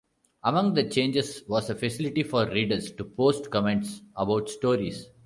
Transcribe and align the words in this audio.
Among 0.43 0.73
the 0.73 0.89
changes 0.89 1.43
was 1.47 1.69
a 1.69 1.75
facility 1.75 2.23
for 2.23 2.47
readers 2.49 2.91
to 2.93 3.03
post 3.05 3.51
comments 3.51 4.01
about 4.15 4.49
stories. 4.49 5.05